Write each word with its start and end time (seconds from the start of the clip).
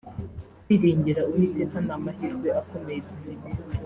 Kwiringira 0.63 1.21
Uwiteka 1.29 1.77
ni 1.85 1.91
amahirwe 1.97 2.47
akomeye 2.61 2.99
dufite 3.09 3.49